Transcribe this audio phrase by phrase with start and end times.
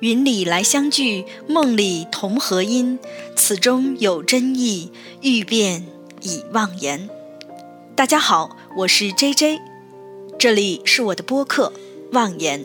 [0.00, 3.00] 云里来相聚，梦里同和音，
[3.34, 4.92] 此中有真意，
[5.22, 5.84] 欲辨
[6.22, 7.10] 已忘言。
[7.96, 9.58] 大家好，我是 J J，
[10.38, 11.72] 这里是我的播客
[12.14, 12.64] 《忘言》。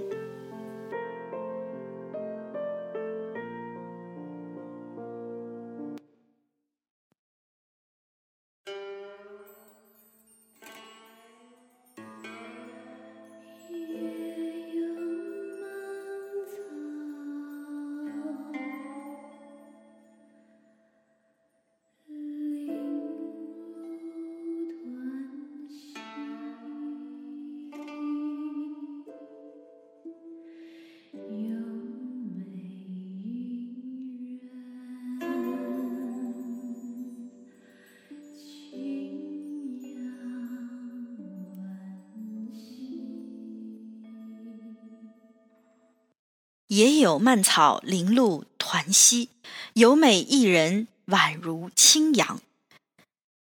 [47.13, 49.29] 有蔓草零露团兮，
[49.73, 52.41] 有美一人宛如清扬。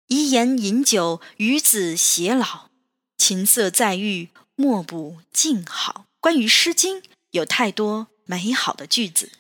[0.09, 2.69] 遗言饮酒与子偕老，
[3.17, 6.05] 琴瑟在御莫不静好。
[6.21, 9.33] 关于《诗经》，有太多美好的句子，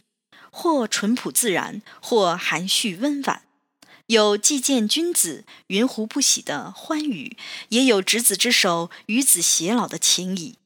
[0.50, 3.42] 或淳朴自然，或含蓄温婉。
[4.06, 7.36] 有既见君子云胡不喜的欢愉，
[7.68, 10.56] 也有执子之手与子偕老的情谊。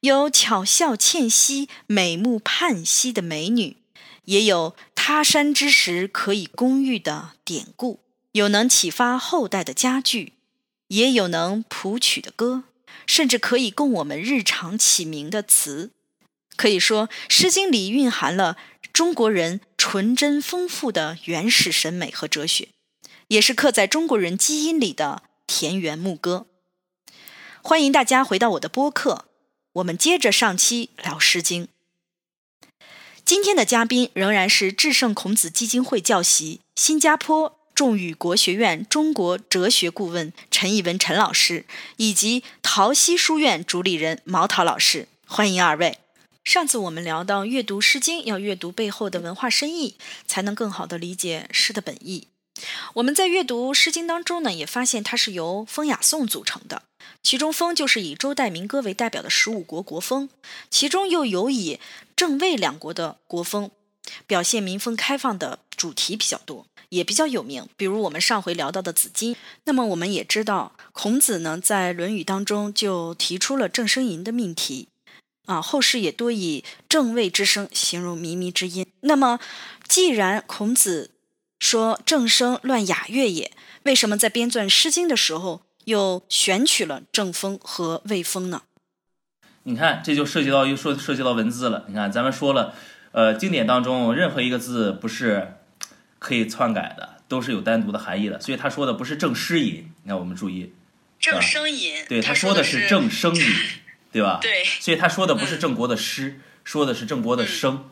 [0.00, 3.76] 有巧笑倩兮、美目盼兮的美女，
[4.24, 8.00] 也有他山之石可以攻玉的典故，
[8.32, 10.32] 有能启发后代的佳句，
[10.88, 12.64] 也有能谱曲的歌，
[13.06, 15.90] 甚至可以供我们日常起名的词。
[16.56, 18.56] 可以说，《诗经》里蕴含了
[18.94, 22.68] 中国人纯真丰富的原始审美和哲学，
[23.28, 26.46] 也是刻在中国人基因里的田园牧歌。
[27.62, 29.26] 欢迎大家回到我的播客。
[29.74, 31.66] 我们接着上期聊《诗经》。
[33.24, 41.64] 今天的嘉宾仍然是至圣孔子基金会教习、新加坡众语国学院中国哲学顾问陈以文陈老师，
[41.98, 45.06] 以及陶溪书院主理人毛陶老师。
[45.28, 45.98] 欢迎二位。
[46.42, 49.94] 上次我们聊到，阅读《诗经》要阅读背后的文化深意，
[50.26, 52.26] 才能更好的理解诗的本意。
[52.94, 56.82] 我们在阅读《诗经》当中呢，也发现它是由风雅颂组成的。
[57.22, 60.28] 其中风就是以周代民歌为代表的十五国国风，
[60.70, 61.78] 其中又有以
[62.16, 63.70] 郑魏两国的国风，
[64.26, 67.66] 表现民风开放的主题比较多，也比较有名。
[67.76, 69.34] 比如我们上回聊到的《子衿》，
[69.64, 74.88] 那么我们也知道，孔子呢在《论语》当中就提出了郑声吟的命题，
[75.46, 78.86] 啊，后世也多以郑卫之声形容靡靡之音。
[79.00, 79.40] 那么，
[79.88, 81.10] 既然孔子
[81.60, 83.52] 说郑声乱雅乐也，
[83.84, 85.62] 为什么在编纂《诗经》的时候？
[85.86, 88.62] 又选取了正风和魏风呢？
[89.62, 91.86] 你看，这就涉及到又说涉及到文字了。
[91.88, 92.74] 你看，咱们说了，
[93.12, 95.56] 呃，经典当中任何一个字不是
[96.18, 98.38] 可以篡改的，都是有单独的含义的。
[98.38, 100.74] 所以他说的不是正诗吟，你看我们注意，
[101.18, 103.42] 正声吟，对他说的是正声吟，
[104.12, 104.38] 对吧？
[104.40, 107.88] 对，所以他说的不是郑国的诗，说的是郑国的声。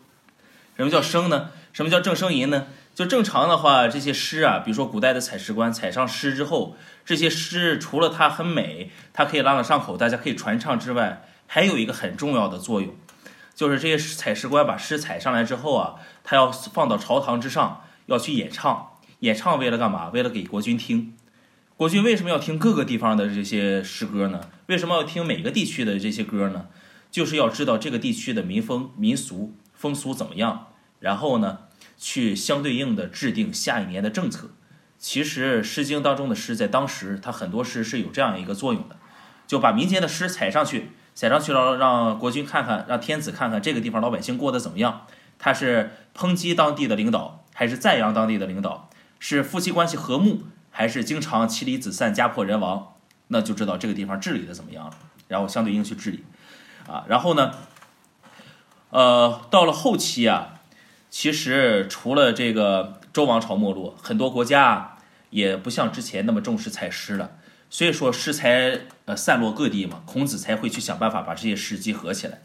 [0.77, 1.51] 什么叫声呢？
[1.73, 2.69] 什么叫正声吟呢？
[2.99, 6.77] 就正常的话，这些诗啊，比如说古代的采石官采上诗之后。
[7.05, 12.95] 这些诗除了它很美，它可以朗朗上口，大家可以传唱之外，还有一个很重要的作用，
[13.55, 15.95] 就是这些采石官把诗采上来之后啊，
[16.25, 18.89] 他要放到朝堂之上，要去演唱。
[19.21, 20.11] 演唱为了干嘛？
[20.11, 21.15] 为了给国君听。
[21.77, 24.41] 国君为什么要听各个地方的这些诗歌呢？
[24.67, 26.67] 为什么要听每个地区的这些歌呢？
[27.13, 30.67] 就是要知道这个地区的民风、民俗、风俗怎么样，
[31.01, 31.61] 然后呢，
[31.99, 34.51] 去相对应的制定下一年的政策。
[34.99, 38.97] 其实《诗经》当中的诗，在当时，它很多诗是有这样一个作用的，
[39.47, 45.07] 就把民间的诗采上去，采上去了，让国君看看，让天子看看这个地方老百姓过得怎么样。
[45.39, 48.89] 他是抨击当地的领导，还是赞扬当地的领导？
[49.19, 52.95] 是夫妻关系和睦，还是经常妻离子散、家破人亡？
[53.29, 54.97] 那就知道这个地方治理的怎么样了。
[55.29, 56.25] 然后相对应去治理，
[56.89, 57.53] 啊，然后呢，
[58.89, 60.58] 呃，到了后期啊，
[61.19, 63.01] 其实除了这个。
[63.13, 64.99] 周王朝没落，很多国家
[65.31, 67.33] 也不像之前那么重视采诗了，
[67.69, 70.03] 所以说诗才呃散落各地嘛。
[70.07, 72.43] 孔子才会去想办法把这些诗集合起来，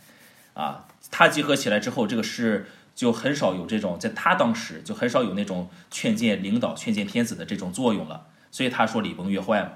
[0.55, 2.65] 啊，他集合起来之后，这个诗
[2.95, 8.25] 就很少有这种，在他当时就很少有那种劝谏领导、劝谏天子的这种作用了。
[8.49, 9.69] 所以他说礼崩乐坏嘛。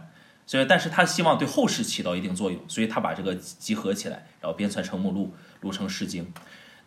[0.48, 6.24] 所以，但是他希望对后世起到一定作用，所以他把这个集合起来，然后编纂成目录，录成《诗经》。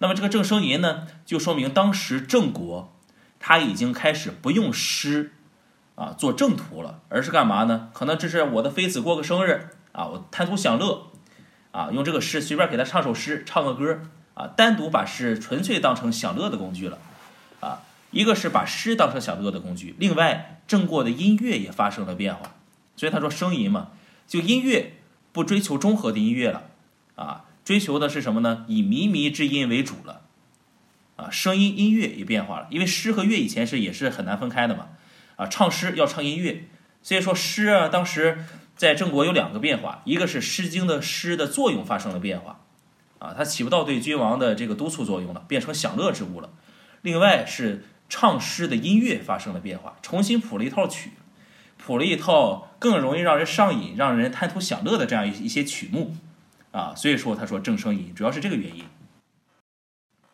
[0.00, 2.92] 那么这个郑声吟呢，就说明当时郑国。
[3.42, 5.32] 他已经开始不用诗，
[5.94, 7.88] 啊，做正途了，而是干嘛呢？
[7.94, 11.06] 可能这是我的妃子过个生日啊，我贪图享乐，
[11.70, 14.02] 啊，用这个诗随便给他唱首诗，唱个歌，
[14.34, 16.98] 啊，单独把诗纯粹当成享乐的工具了，
[17.60, 17.80] 啊，
[18.10, 22.56] 一个是把诗当成享乐的工具，另外郑过的音乐也发生了变化，
[22.96, 23.88] 所以他说声吟嘛，
[24.28, 24.98] 就音乐
[25.32, 26.64] 不追求中和的音乐了，
[27.14, 28.64] 啊，追求的是什么呢？
[28.66, 30.22] 以靡靡之音为主了，
[31.14, 34.88] 啊，声音音乐也变化了，因为诗和乐以前是也是很难分开的嘛，
[35.36, 36.64] 啊，唱诗要唱音乐，
[37.00, 38.44] 所以说诗啊，当时
[38.74, 42.58] 在郑国有两个变化，一个是《诗经》的诗的作用发生了变化。
[43.20, 46.50] 啊，它起不到对君王的这个督促作用了，变成享乐之物了。
[47.02, 51.12] 另外是唱诗的音乐发生了变化，重新谱了一套曲，
[51.78, 56.16] 谱了一套更容易让人上瘾、让人贪图享乐的这样一一些曲目。
[56.72, 58.84] 啊，所以说他说正声吟，主要是这个原因。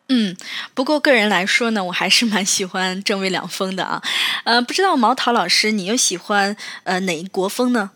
[0.09, 0.37] 嗯，
[0.73, 4.01] 不过个人来说呢，我还是蛮喜欢正味两风的啊。
[4.45, 7.91] 呃，不知道毛桃老师，你又喜欢呃哪一国风呢？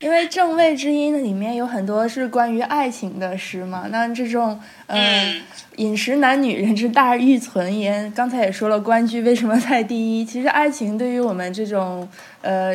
[0.00, 5.30] 因为《正位之音》里面有很多是关于爱情的诗嘛，那这种呃
[5.76, 10.24] “饮食男女，人之大欲存焉”，刚才也说了，关雎为什么在第一？
[10.24, 12.08] 其实爱情对于我们这种
[12.40, 12.74] 呃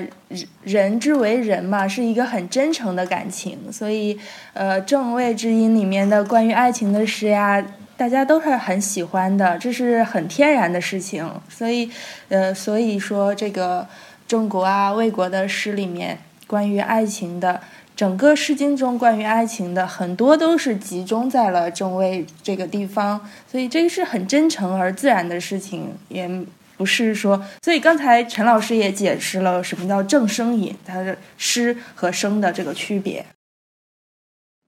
[0.61, 4.19] 人之为人嘛，是一个很真诚的感情，所以
[4.53, 7.65] 呃《正位之音》里面的关于爱情的诗呀，
[7.97, 11.89] 大家都是很喜欢的，这是很天然的事情，所以
[12.29, 13.87] 呃所以说这个
[14.27, 16.19] 郑国啊、魏国的诗里面。
[16.47, 17.61] 关于爱情的，
[17.95, 26.29] 整个《诗经》中关于爱情的很多都是集中在了正位这个地方，所以这个是很真诚而自然的事情，也
[26.77, 27.43] 不是说。
[27.63, 33.25] 所以刚才陈老师也解释了什么叫正声引，它的诗和声的这个区别。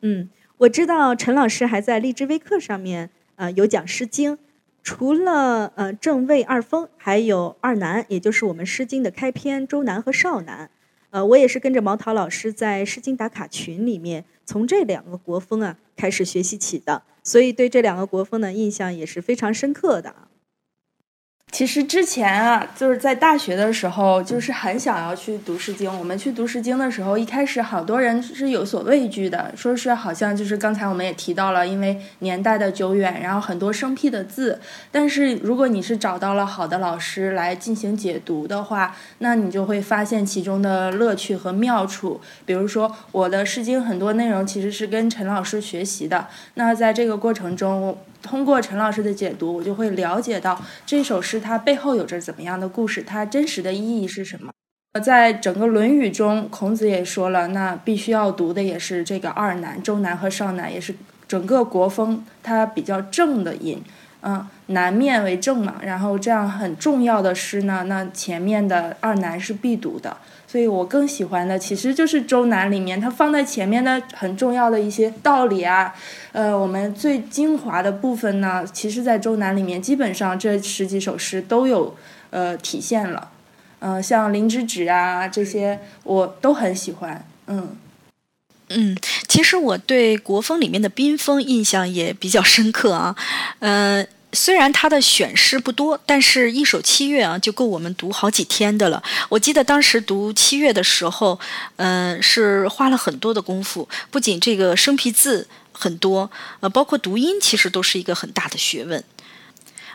[0.02, 0.30] 嗯，
[0.60, 4.38] 我知道陈老师还在荔枝微课上面呃有讲《诗经》，
[4.82, 10.70] 除了呃正位二风，还有二南，也就是我们《诗经》的开篇周南和少南。
[11.10, 20.14] 呃，我也是跟着毛桃老师在诗经打卡群里面，从这两个国风啊开始学习起的，所以对这两个国风呢印象也是非常深刻的。
[21.50, 25.90] 其实之前啊，就是在大学的时候，就是很想要去读《诗经》。
[25.98, 34.60] 我们去读《诗经》的时候，一开始好多人是有所畏惧的，说是好像就是刚才我们也提到了，因为年代的久远，然后很多生僻的字。
[34.92, 42.20] 但是如果你是找到了好的老师来进行解读的话，那你就会发现其中的乐趣和妙处。
[42.46, 46.28] 比如说，我的《诗经》很多内容其实是跟陈老师学习的。
[46.56, 47.98] 那在这个过程中，
[48.30, 54.52] 通过陈老师的解读，我就会了解到这首诗它背后有着怎么样的故事，它真实的意义是什么。
[55.04, 60.96] 在整个《论语》中，孔子也说了，那必须要读的也是这个二南，周南和少南，也是
[61.28, 63.84] 整个国风它比较正的音，
[64.22, 65.76] 嗯，南面为正嘛。
[65.84, 70.18] 然后这样很重要的诗呢，那前面的二南是必读的。
[70.50, 75.94] 所以我更喜欢的其实就是周南里面它放在前面的很重要的一些道理啊，
[76.32, 81.94] 呃，我们最精华的部分呢，其实，在周南里面基本上这十几首诗都有
[82.30, 83.30] 呃体现了，
[83.80, 87.76] 嗯，像灵之止啊这些我都很喜欢，嗯
[88.70, 88.98] 嗯，
[89.28, 93.16] 其实我对国风里面的宾风印象也比较深刻啊，
[93.60, 94.08] 嗯。
[94.38, 99.02] 虽然他的选诗不多，但是一首七月啊，就够我们读好几天的了。
[99.30, 101.40] 我记得当时读七月的时候，
[101.78, 106.30] 嗯，是花了很多的功夫，不仅这个生僻字很多，
[106.60, 109.04] 呃，包括读音，其实都是一个很大的学问。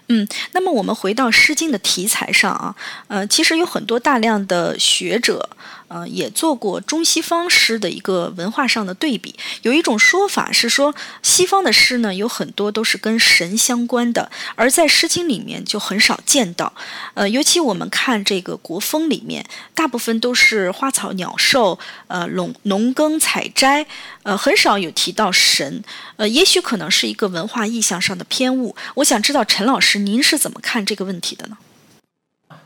[0.08, 2.74] 嗯，那么我们回到《诗经》的题材上啊，
[3.06, 5.48] 呃，其实有很多大量的学者。
[5.92, 9.34] 呃，也做过中西方诗的一个文化上的对比。
[9.60, 16.72] 有一种说法是说，西方的诗呢，有很多都是跟神相关的，而在《诗经》里面就很少见到。
[17.12, 19.44] 呃，尤其我们看这个国风里面，
[19.74, 23.84] 大部分都是花草鸟兽，呃，农农耕采摘，
[24.22, 25.84] 呃，很少有提到神。
[26.16, 28.74] 呃，也许可能是一个文化意象上的偏误。
[28.94, 31.58] 我想知道陈老师您是怎么看这个问题的呢？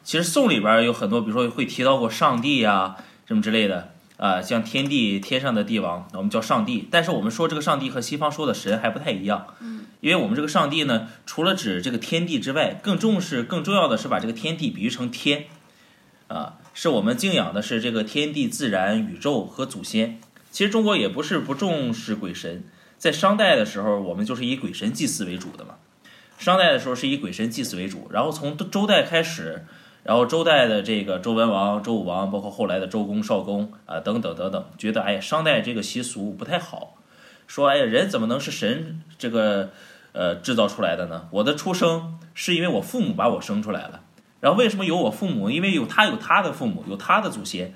[0.05, 2.95] 其实宋里边有很多，比如说会提到过上帝呀。
[3.27, 6.89] 什么之类的啊，像天地天上的帝王，我们叫上帝。
[6.91, 15.45] 但是我们说这个上帝和西方说的神还不太一样，嗯，因为我们这个上帝呢，除了指这个天地之外，更重视、更重要的是把这个天地比喻成天，
[16.29, 20.19] 啊，是我们敬仰的是这个天地自然、宇宙和祖先。
[20.51, 22.65] 其实中国也不是不重视鬼神，
[22.97, 25.75] 在商代的时候，我们就是以鬼神祭祀为主的嘛。
[26.39, 29.67] 商代的时候是以鬼神祭祀为主，然后从周代开始。
[30.07, 36.95] 然后周代的这个周文王、周武王，包括后来的周公、少公啊，等等等等，觉得哎呀，商代这个习俗不太好，
[37.49, 39.71] 说哎呀，人怎么能是神这个
[40.13, 41.27] 呃制造出来的呢？
[41.33, 44.03] 我的出生是因为我父母把我生出来了，
[44.39, 45.51] 然后为什么有我父母？
[45.51, 47.75] 因为有他有他的父母，有他的祖先，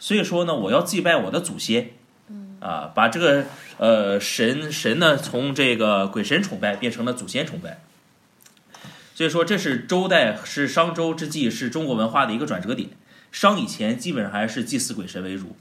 [0.00, 1.90] 所以说呢，我要祭拜我的祖先，
[2.58, 3.44] 啊，把这个
[3.78, 7.78] 呃神神呢从这个鬼神崇拜变成了祖先崇拜。
[9.20, 12.88] 所以说，这是周代是商周之际，是中国文化的一个转折点。
[13.30, 15.56] 商以前基本上还是祭祀鬼神为主，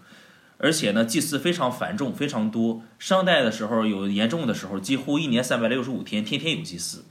[0.59, 2.81] 而且呢，祭祀非常繁重，非常多。
[2.99, 7.03] 商代的时候有严重的时候，几乎一年三百六十五天，天天有祭祀。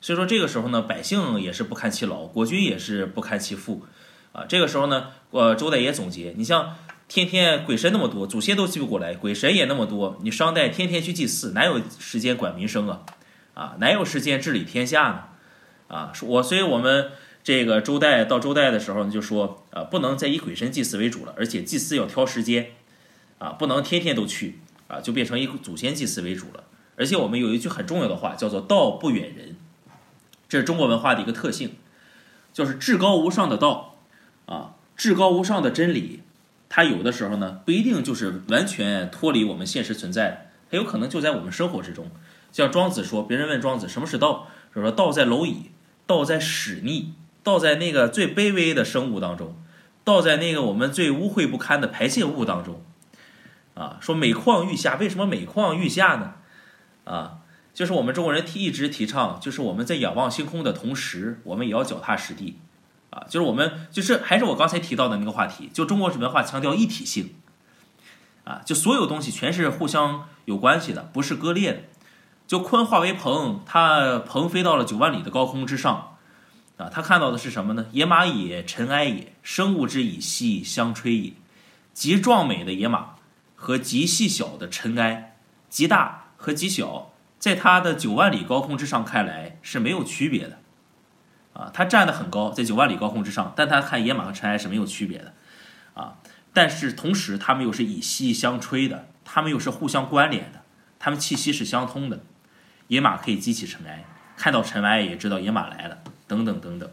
[0.00, 3.84] 所以说这个时候呢，百姓也是不堪其劳，国君也是不堪其负，
[4.30, 6.76] 啊，这个时候呢，呃，周代也总结，你像
[7.08, 13.00] 天天鬼神那么多，祖先都祭不过来，鬼神也那么多，你商代天天去祭祀，哪有时间管民生啊？
[13.54, 15.24] 啊，哪有时间治理天下呢？
[15.90, 17.10] 啊，我所以我们
[17.42, 22.70] 这个周代到周代的时候呢，就说啊，不能再以鬼神祭祀为主了，而且祭祀要挑时间，
[23.38, 26.62] 啊，不能天天都去，啊，就变成以祖先祭祀为主了。
[26.96, 29.56] 而且我们有一句很重要的话，叫做“道不远人”，
[30.48, 31.74] 这是中国文化的一个特性，
[32.52, 33.96] 就是至高无上的道，
[34.46, 36.20] 啊，至高无上的真理，
[36.68, 42.10] 它有的时候呢，不一定就是完全脱离我们现实存在，它有可能就在我们生活之中。
[42.52, 45.70] 像庄子说，别人问庄子什么是道，说道在蝼蚁。
[46.10, 47.10] 倒在屎溺，
[47.44, 49.54] 倒在那个最卑微的生物当中，
[50.02, 52.82] 倒在那个我们最污秽不堪的排泄物当中，
[53.74, 56.34] 啊，说每况愈下，为什么每况愈下呢？
[57.04, 57.38] 啊，
[57.72, 62.58] 就是我们中国人提一直提倡，就是我们在仰望星空的同时，我们也要脚踏实地，
[63.10, 67.34] 啊，就是我们就是还是我刚才提到的那个话题，就中国文化强调一体性，
[68.42, 71.82] 啊，就所有东西全是互相有关系的，不是割裂的。
[72.50, 76.16] 就鲲化为鹏，它鹏飞到了九万里的高空之上，
[76.78, 77.86] 啊，他看到的是什么呢？
[77.92, 81.32] 野马也，尘埃也，生物之以息相吹也。
[81.94, 83.10] 极壮美的野马
[83.54, 85.36] 和极细小的尘埃，
[85.68, 90.58] 极大和极小，在它的九万里高空之上看来是没有区别的，
[91.52, 95.34] 啊，它站得很高，在九万里高空之上，但它看野马和尘埃是没有区别的，
[95.94, 96.14] 啊，
[96.52, 100.62] 但是同时它们又是以息相吹的，它们又是互相关联的，
[100.98, 102.24] 它们气息是相通的。
[102.90, 104.04] 野马可以激起尘埃，
[104.36, 106.90] 看到尘埃也知道野马来了，等等等等，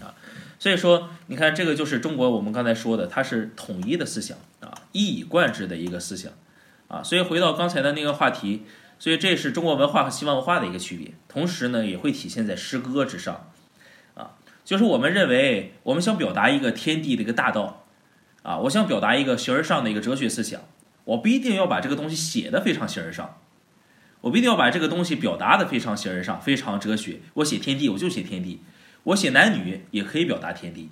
[0.00, 0.16] 啊，
[0.58, 6.32] 所以说你看这个就是中国我们刚才说的，它是统一的思想啊，一以贯之的一个思想。
[6.88, 8.64] 啊，所以回到刚才的那个话题，
[8.98, 13.50] 所以这是中国文化和西方文化的一个区别，同时呢也会体现在诗歌之上，
[14.14, 17.86] 啊，就是我们认为我们想表达一个天地的一个大道，
[18.42, 20.60] 啊，我想表达一个形而上的一个哲学思想，
[21.04, 23.38] 我不一定要把这个东西写的非常形而上。
[24.22, 27.20] 我不一定要把这个东西表达的非常形而上、非常哲学。
[27.34, 28.58] 我写天地，我就写天地；
[29.04, 30.90] 我写男女也可以表达天地。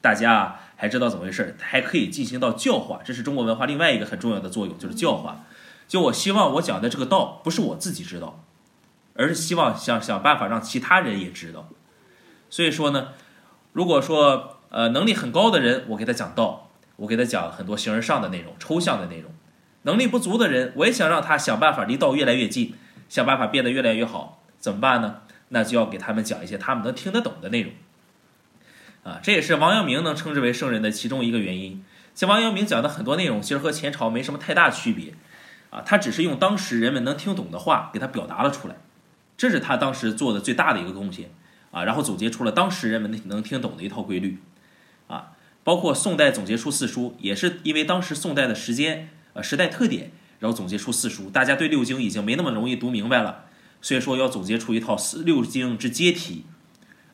[0.00, 1.56] 大家还知道怎么回事？
[1.60, 5.44] 还可以进行到教化，这是中国文化另外一个很重要的作用，就是教化。
[5.86, 8.42] 就我希望我讲的这个道，不是我自己知道，
[9.14, 11.68] 而是希望想想办法让其他人也知道。
[12.50, 13.10] 所以说呢，
[13.72, 19.30] 如果说呃能力很高的人，我给他讲道，我给他讲很多形而上的内容、抽象的内容。
[19.82, 22.74] 能力不足的人，我也想让他想办法离道越来越近，
[23.08, 25.22] 想办法变得越来越好，怎么办呢？
[25.48, 27.72] 那就要给他们讲一些他们能听得懂的内容。
[29.02, 31.84] 啊，这也是王阳明能称之为圣人的其中一个原因。
[32.14, 35.14] 像王阳明讲的很多内容，其实和前朝没什么太大区别。
[35.70, 38.76] 啊，他只是用当时人们能听懂的话给他表达了出来，
[39.36, 41.30] 这是他当时做的最大的一个贡献。
[41.70, 44.38] 啊，然后总结出了当时人们能听懂的一套规律。
[45.08, 45.32] 啊，
[45.64, 49.10] 包括宋代总结出四书，也是因为当时宋代的时间。
[49.34, 50.10] 呃，时代特点，
[50.40, 53.44] 然后总结出四书，大家对六经已经没那么容易读明白了，
[53.80, 56.44] 所以说要总结出一套四六经之阶梯，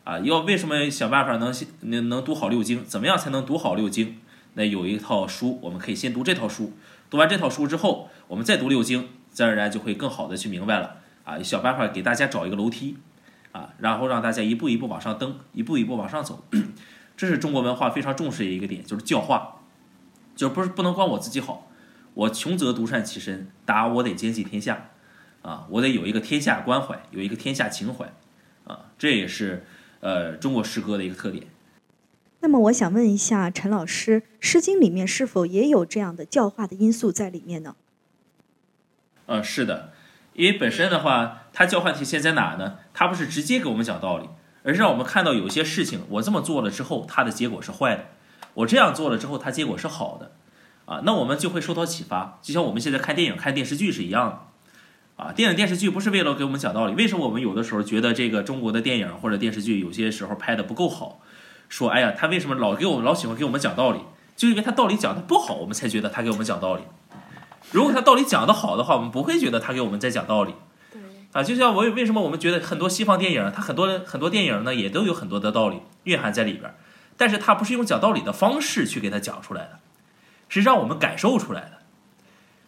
[0.04, 2.84] 啊，要为什么想办法能能能读好六经？
[2.84, 4.18] 怎么样才能读好六经？
[4.54, 6.72] 那有一套书，我们可以先读这套书，
[7.08, 10.96] 读完这套书之后，我们再读六经，自然而然就会更好的去明白了。
[11.22, 12.96] 啊，想办法给大家找一个楼梯，
[13.52, 16.42] 啊，然后让大家一步一步往上登，一步一步往上走，
[17.16, 19.60] 这是中国文化非常重视的一个点，就是教化，
[20.34, 21.67] 就不是不能光我自己好。
[22.18, 24.90] 我穷则独善其身，达我得兼济天下，
[25.42, 28.12] 啊，我得有一个天下关怀，有一个天下情怀，
[28.64, 29.64] 啊，这也是
[30.00, 31.46] 呃中国诗歌的一个特点。
[32.40, 37.76] 那么我想问一下陈老师，《诗经》里面是否也有这样的教化的因素在里面呢？
[39.26, 39.92] 呃，是的，
[40.32, 42.78] 因为本身的话，它教化体现在哪呢？
[42.92, 44.28] 它不是直接给我们讲道理，
[44.64, 48.02] 而是让我们看到有些事情，我这么做了之后，它的结果是坏的；
[48.54, 50.32] 我这样做了之后，它结果是好的。
[50.88, 54.38] 啊，那我们就会受到启发，就像我们现在看电影、看电视剧是一样的。
[55.22, 61.20] 啊，电影电视剧不是为了给我们讲道理，为什么我们有的时候觉得这个中国的电影或者电视剧有些时候拍的不够好？
[61.68, 63.98] 说，哎呀，他为什么老给我们老喜欢给我们讲道理？
[64.34, 66.82] 就因为他道理讲的不好，我们才觉得他给我们讲道理。
[67.72, 70.54] 如果他道理讲的好的话，我们不会觉得他给我们在讲道理。
[70.90, 71.02] 对。
[71.32, 76.72] 啊，就像我为什么我们觉得很多西方电影，它很多很多电影呢，也都有很多的道理蕴含在里边，
[77.18, 79.80] 但是它不是用讲道理的方式去给他讲出来的。
[80.48, 81.78] 是让我们感受出来的，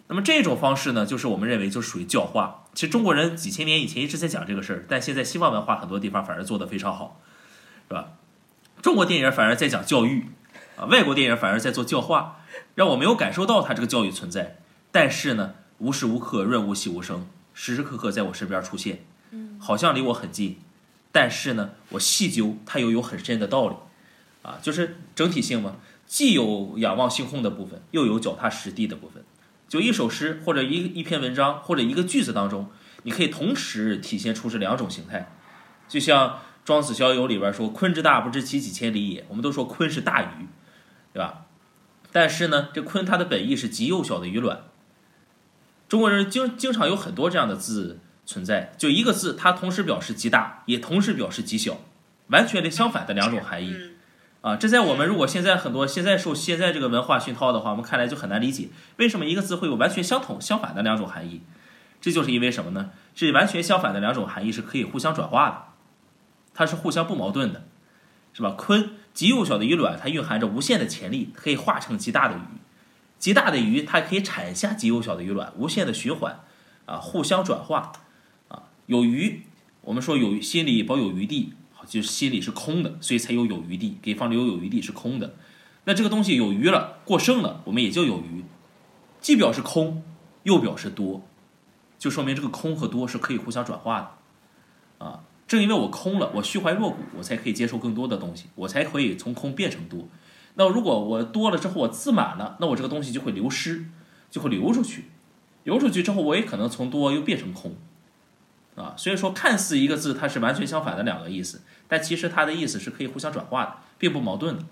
[0.08, 2.64] 那么这种方式呢，就是我们认为就属于教化。
[2.74, 7.20] 其实中国人几千年以前一直在讲这个事儿，但现在西方文化很多地方反而做得非常好，
[7.88, 8.12] 是吧？
[8.82, 10.26] 中国电影反而在讲教育，
[10.76, 12.40] 啊，外国电影反而在做教化，
[12.74, 14.58] 让我没有感受到它这个教育存在。
[14.92, 19.04] 但是呢，无时无刻润物细无声，时时刻刻在我身边出现，
[19.58, 20.58] 好像离我很近，
[21.12, 23.74] 但是呢，我细究它又有很深的道理，
[24.42, 25.76] 啊，就是整体性嘛，
[26.10, 29.22] 既有仰望星空的部分，又有脚踏实地的部分。
[29.68, 32.68] 就一首诗或者一一篇文章或者一个句子当中，
[33.04, 35.30] 你可以同时体现出这两种形态，
[35.88, 36.28] 就像
[36.64, 40.48] 《庄子逍遥游》里边说“鲲之大，不知其几千里也”，我们都说鲲是大鱼，
[41.12, 41.46] 对吧？
[42.10, 44.62] 但是呢，这鲲它的本意是极幼小的鱼卵。
[45.88, 51.78] 中国人经经常有很多这样的字存在，就一个字，它同时表示极大，也同时表示极小，
[52.26, 53.72] 完全的相反的两种含义。
[54.42, 61.42] 啊，这在我们如果现在很多现在受现在这个文化熏陶的话，我们看来就很难理解，为什么一个字会有完全相同相反的两种含义？
[62.00, 62.90] 这就是因为什么呢？
[63.14, 65.64] 这完全相反的两种含义是可以互相转化的，
[66.54, 67.64] 它是互相不矛盾的，
[68.32, 68.56] 是吧？
[68.56, 72.40] 鲲极幼小的鱼卵，它蕴含着无限的潜力，可以化成极大的鱼；
[73.18, 76.40] 极大的鱼，它可以产下极幼小的鱼卵，无限的循环，
[76.86, 77.92] 啊，互相转化，
[78.48, 79.42] 啊，有鱼，
[79.82, 81.52] 我们说有心里保有余地。
[81.86, 85.34] 就是心里是空的，所以才有有余地，给方留有余地是空的。
[85.84, 88.44] 那这个东西有余了，过剩了，我们也就有余，
[89.20, 90.02] 既表示空，
[90.42, 91.22] 又表示多，
[91.98, 95.04] 就说明这个空和多是可以互相转化的。
[95.04, 100.06] 啊，正因为我空了，我虚怀若谷，我才可以接受更多的东西，我才可以从空变成多。
[100.54, 103.86] 那如果我多了之后我自满了，那我这个东西就会流失，
[104.30, 105.06] 就会流出去，
[105.64, 107.76] 流出去之后我也可能从多又变成空。
[108.76, 111.62] 啊，所以说看似一个字它是完全相反的两个意思。
[111.88, 114.64] 但其实它的意思是可以互相转化的，并不矛盾的。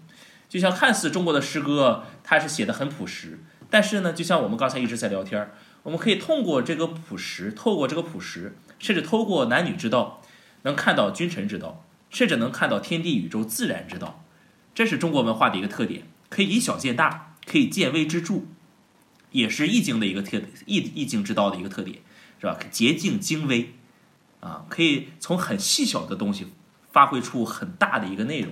[0.48, 5.50] 就像看似中国的诗歌，它是写的很朴实，但是呢，就像我们刚才一直在聊天，
[5.82, 10.22] 我们可以通过这个朴实，透过这个朴实，甚至透过男女之道，
[10.62, 14.24] 能看到君臣之道，甚至能看到天地宇宙自然之道。
[14.74, 18.44] 这是中国文化的一个特点，可以以小见大，可以见微知著，
[19.32, 21.98] 也是易经的一个特易易经之道的一个特点，
[22.40, 22.56] 是吧？
[22.70, 23.74] 洁净精微，
[24.40, 26.46] 啊，可以从很细小的东西。
[26.90, 28.50] 发挥出很大的一个内容，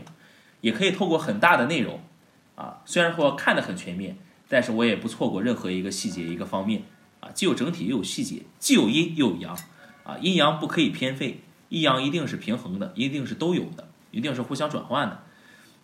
[0.61, 2.01] 也可以透过很大的内容，
[2.55, 6.83] 啊，虽然说看得很全面，但是我也不错过任何一个细节一个方面，
[7.21, 9.59] 啊，既有整体又有细节，既有阴又有阳，
[10.05, 15.23] 啊，阴阳不可以偏废，阴阳一定是平衡的，一定是都有的，一定是互相转换的，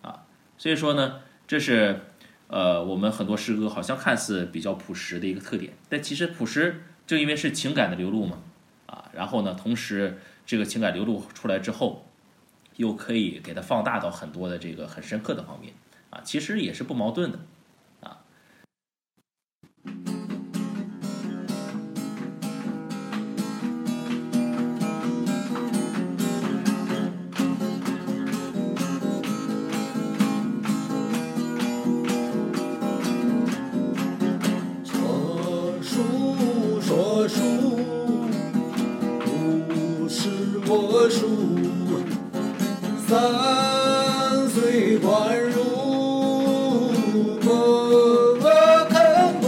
[0.02, 0.24] 啊，
[0.58, 2.04] 所以说呢，这是
[2.48, 8.38] 呃我们很多诗歌好像看似比较朴实的一个特点，但其实朴实正因为是情感的流露嘛，
[9.14, 12.04] 然后呢，同时这个情感流露出来之后。
[12.76, 15.74] 又可以给它放大到很多的这个很深刻的方面，
[16.08, 17.38] 啊，其实也是不矛盾的。
[40.72, 41.26] 佛书，
[43.06, 45.60] 三岁观如
[47.44, 48.88] 梦啊
[49.42, 49.44] 不，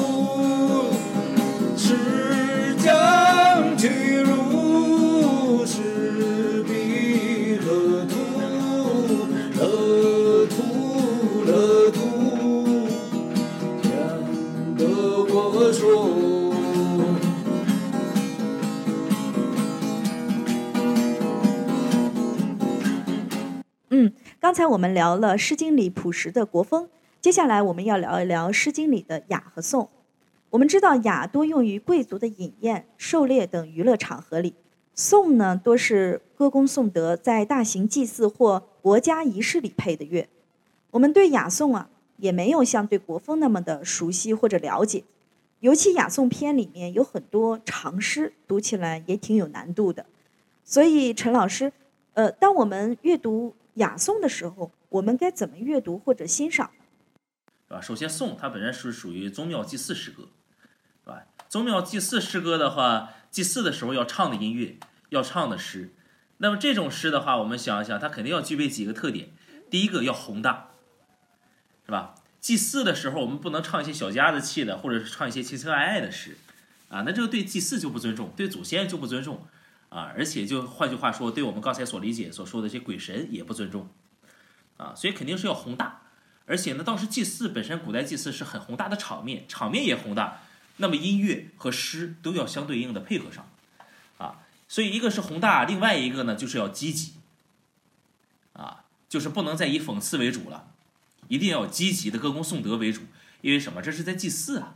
[1.79, 8.13] 持将去如是彼乐土，
[9.57, 10.53] 乐土
[11.47, 11.99] 乐土，
[13.83, 13.89] 天
[14.77, 16.24] 个佛说。
[24.55, 26.88] 刚才我们聊了《诗经》里朴实的国风，
[27.21, 29.88] 接下来我们要聊一聊《诗经》里的雅和颂。
[30.51, 34.55] 我们知道雅多用于贵族的饮宴、狩猎等娱乐场合里，
[34.95, 40.29] 颂呢多是歌功颂德，在大型祭祀或国家仪式里配的乐。
[40.93, 45.03] 我们对雅颂啊也没有像对国风那么的熟悉或者了解，
[45.59, 50.07] 尤其雅颂篇里面有很多长诗，读起来也挺有难度的。
[50.62, 51.73] 所以陈老师，
[52.12, 53.53] 呃，当我们阅读。
[53.75, 56.71] 雅颂的时候，我们该怎么阅读或者欣赏？
[57.69, 57.81] 是吧？
[57.81, 60.29] 首先，颂它本身是属于宗庙祭祀诗歌，
[61.03, 61.25] 是吧？
[61.49, 65.95] 宗庙祭祀诗歌的话，祭祀的时候要唱的音乐，要唱的诗。
[66.39, 69.31] 那么这种诗的话，我们想一想，它肯定要具备几个特点。
[69.71, 70.71] 第一个要宏大，
[71.87, 72.15] 是吧？
[72.41, 76.37] 祭祀的时候，我们不能唱一些小家子气的，或者是唱一些情情爱爱的诗，
[76.89, 79.47] 啊，那这个对祭祀就不尊重，对祖先就不尊重。
[79.95, 83.89] 啊，而且就换句话说，对我们刚才所理解所说的这些鬼神也不尊重，
[84.77, 86.03] 啊，所以肯定是要宏大。
[86.47, 90.43] 而且呢，当时祭祀本身，古代祭祀是很宏大的场面，场面也宏大，
[90.79, 93.49] 那么音乐和诗都要相对应的配合上，
[94.19, 97.13] 啊，所以一个是宏大，另外一个呢就是要积极，
[98.55, 100.73] 啊，就是不能再以讽刺为主了，
[101.29, 103.03] 一定要积极的歌功颂德为主，
[103.43, 103.81] 因为什么？
[103.81, 104.75] 这是在祭祀啊，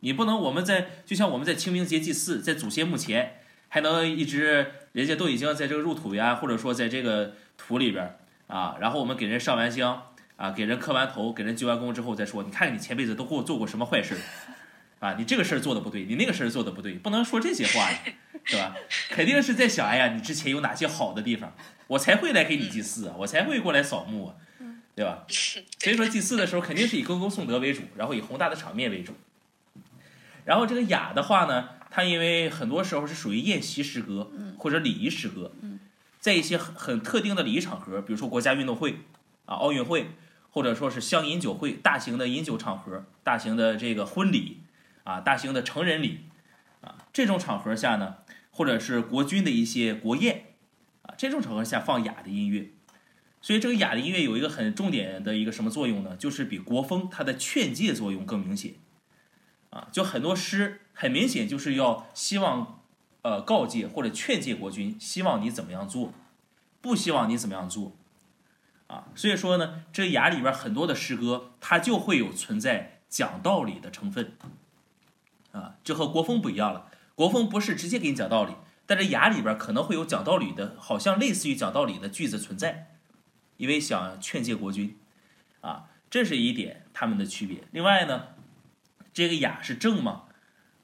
[0.00, 3.39] 你不能我们在就像我们在清明节祭祀，在祖先墓前
[3.70, 14.14] 还能一直人家都已经在这个入土呀，或者说在这个土里边啊，然后我们给人上完香啊，给人磕完头，给人鞠完躬之后再说，你看看你前辈子都给我做过什么坏事。
[14.98, 17.98] 啊，你这个事儿做的不对，你那个事儿做的不对，不能说这些话呀，
[18.44, 18.76] 是吧？
[19.08, 21.54] 肯定是在想，哎呀，你之前有哪些好的地方，
[21.86, 24.34] 我才会来给你祭祀啊，我才会过来扫墓啊，
[24.94, 25.24] 对吧？
[25.78, 29.14] 所以说祭祀的时候肯定是以歌功颂德为主，然后以宏大的场面为主。
[30.44, 35.52] 然后这个雅的话呢，它因为很多时候是属于宴席诗歌或者礼仪诗歌，
[36.20, 39.00] 在一些很很特定的礼仪场合，比如说国家运动会
[39.44, 40.06] 啊、奥运会，
[40.50, 44.60] 或者说是乡饮酒会、大型的饮酒场合、大型的这个婚礼。
[45.02, 46.20] 啊，大型的成人礼，
[46.82, 48.16] 啊，这种场合下呢，
[48.50, 50.54] 或者是国君的一些国宴，
[51.02, 52.70] 啊，这种场合下放雅的音乐，
[53.40, 56.14] 所以这个雅的音乐有一个很重点的一个什么作用呢？
[56.16, 58.74] 就是比国风它的劝诫作用更明显，
[59.70, 62.80] 啊，就很多诗很明显就是要希望，
[63.22, 66.12] 呃，告诫或者劝诫国君，希望你怎么样做，
[66.80, 67.92] 不希望你怎么样做，
[68.86, 74.32] 啊，所以说呢，这雅里边很多的诗歌，它就会有存在讲道理的成分。
[75.52, 76.86] 啊，这和国风不一样了。
[77.16, 78.54] 国风不是直接给你讲道理，
[78.86, 82.94] 但是雅里边可能会有讲道理的，好像类似于讲道理的句子存在，
[83.56, 84.96] 因为想劝诫国君，
[85.60, 87.64] 啊，这是一点他们的区别。
[87.72, 88.28] 另外呢，
[89.12, 90.22] 这个雅是正嘛，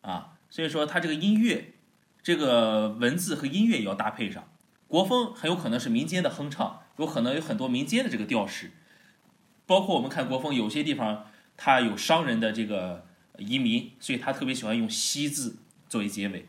[0.02, 1.74] 啊，所以说它这个音乐，
[2.22, 4.48] 这个文字和音乐也要搭配上。
[4.88, 8.70] 国风很有可能是民间的哼唱，有可能有很多民间的这个调式，
[9.66, 13.04] 包括我们看国风，有些地方它有商人的这个。
[13.38, 15.58] 移民，所以他特别喜欢用“西”字
[15.90, 16.46] 作为结尾，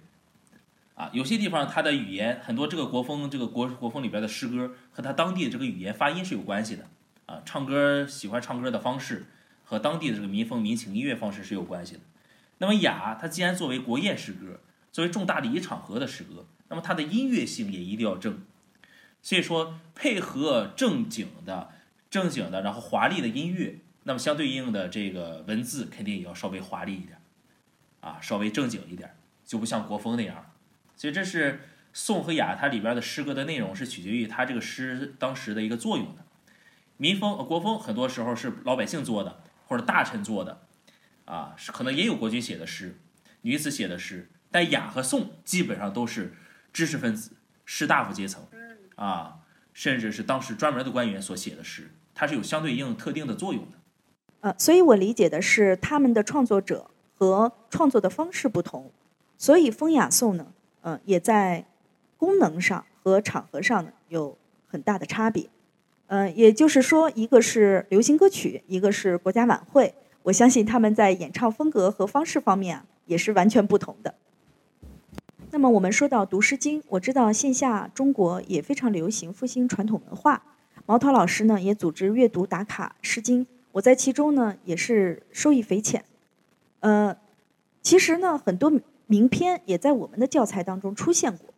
[0.96, 6.88] 啊，有些地方他的语言很多，这个国风这个国国风里边的诗歌和他当地的这个语言发音是有关系的，
[7.26, 9.26] 啊，唱歌喜欢唱歌的方式
[9.68, 12.00] 和当地的这个民风民情音乐方式是有关系的。
[12.60, 14.62] 那么雅，它既然作为国宴诗歌，
[14.94, 18.40] 作为重大礼仪场合的诗歌，那么它的音乐性也一定要正，
[19.22, 21.72] 所以说配合正经的
[22.10, 23.80] 正经的，然后华丽的音乐。
[24.04, 27.20] 那么相对应的这个文字肯定也要稍微华丽一点，
[28.00, 29.14] 啊，稍微正经一点，
[29.46, 30.50] 就不像国风那样。
[30.96, 31.60] 所以这是
[31.92, 36.24] 宋和雅它里边的诗歌的内容是取决于它这个诗当时的一个作用的。
[36.96, 40.62] 民风、国风很多时候是老百姓做的或者大臣做的，
[41.26, 42.98] 啊，是可能也有国君写的诗，
[43.42, 44.30] 女子写的诗。
[44.50, 46.34] 但雅和颂基本上都是
[46.72, 47.32] 知识分子、
[47.66, 48.48] 士大夫阶层，
[48.96, 49.40] 啊，
[49.74, 53.78] 甚至是当时专门的官员所写的诗，它是有相对应特定的作用的。
[54.40, 58.92] 呃，所以我理解的是，他们的创作者和创作的方式不同，
[59.38, 61.66] 所以风雅颂呢，呃，也在
[62.16, 65.50] 功能上和场合上呢有很大的差别。
[66.08, 69.94] 呃，也就是说，一个是流行歌曲，一个是国家晚会，
[70.24, 74.16] 我相信他们在演唱风格和方式方面啊，也是完全不同的。
[75.52, 80.44] 那么我们说到读《诗经》，我知道线下中国也非常流行复兴传统文化，
[80.86, 83.46] 毛涛老师呢也组织阅读打卡《诗经》。
[83.74, 86.04] 我在其中呢，也是受益匪浅。
[86.80, 87.18] 呃，
[87.82, 88.72] 其实呢，很多
[89.08, 91.54] 名篇也在我们的教材当中出现过。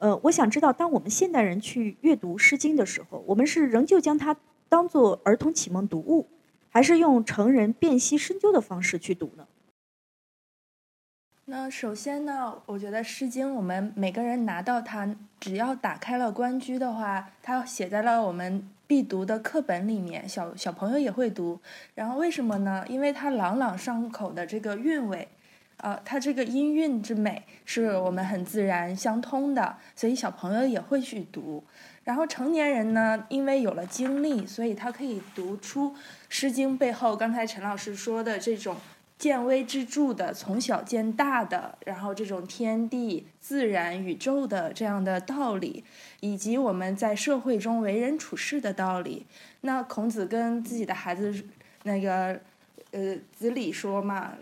[0.00, 4.34] 呃，我想知道，当我们现代人去阅读《诗经》的时候，我们是仍旧将它
[4.68, 6.26] 当做儿童启蒙读物，
[6.70, 9.46] 还是用成人辨析深究的方式去读呢？
[11.44, 18.68] 那首先呢，我觉得《诗经》，我们每个人拿到它，只要打开了关雎的话，它写在了我们。
[18.90, 21.60] 必读的课本里面，小小朋友也会读。
[21.94, 22.84] 然后为什么呢？
[22.88, 25.28] 因为它朗朗上口的这个韵味，
[25.82, 31.62] 呃，它这个音韵之美是我们很自然相通的，所以小朋友也会去读。
[32.04, 35.90] 然后成年人呢，因为有了经历，所以他可以读出
[36.28, 38.76] 《诗经》背后刚才陈老师说的这种。
[39.20, 45.84] 见微知著的，从小见大的，然后这种天地、自然、宇宙的这样的道理，
[46.20, 49.26] 以及我们在社会中为人处事的道理。
[49.60, 51.44] 那孔子跟自己的孩子
[51.82, 52.40] 那个
[52.92, 54.32] 呃子礼说嘛，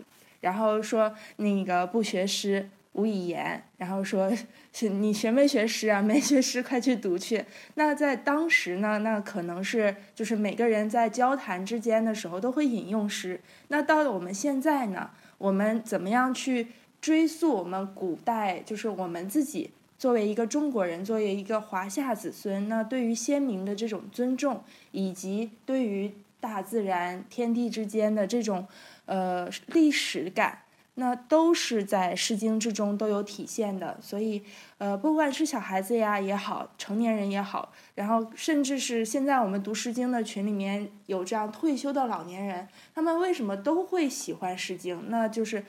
[0.41, 2.69] 然后说那个不学诗。
[2.93, 4.29] 无以言，然后说
[4.73, 6.01] 是，你学没学诗啊？
[6.01, 7.45] 没学诗，快去读去。
[7.75, 13.39] 那在当时呢，那可能是就是每个人在交谈之间的时候都会引用诗。
[13.67, 16.67] 那到了我们现在呢，我们怎么样去
[16.99, 18.59] 追溯我们古代？
[18.65, 28.67] 就是我们自己作为一个中国人，作为一个华夏子孙，那对于先民的这种尊重，以及对于大自然、天地之间的这种
[29.09, 30.59] 呃历史感。
[30.95, 33.97] 那都是在《诗经》之中都有体现的。
[34.01, 34.43] 所以，
[34.79, 44.97] 呃，不管是小孩子呀也好，成年人也好，然后甚至是现在我们读《诗经》的群里面有这样退休的老年人，他们为什么都会喜欢《诗经》？
[45.07, 45.63] 那就是